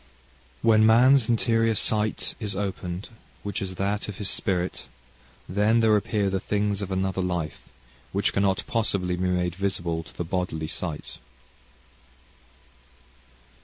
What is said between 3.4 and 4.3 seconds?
which is that of